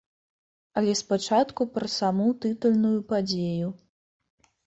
Але 0.79 0.93
спачатку 1.01 1.61
пра 1.75 1.87
саму 1.97 2.27
тытульную 2.45 2.97
падзею. 3.13 3.69